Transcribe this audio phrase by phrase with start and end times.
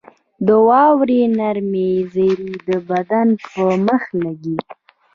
[0.47, 4.57] •د واورې نرمې ذرې د بدن پر مخ لګي.